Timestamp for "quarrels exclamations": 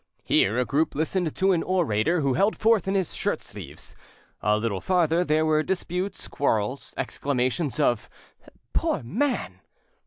6.27-7.79